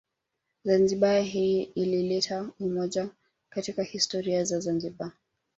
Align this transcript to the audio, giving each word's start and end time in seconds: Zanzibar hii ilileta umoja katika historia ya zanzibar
Zanzibar 0.63 1.21
hii 1.23 1.63
ilileta 1.63 2.49
umoja 2.59 3.09
katika 3.49 3.83
historia 3.83 4.37
ya 4.37 4.43
zanzibar 4.43 5.11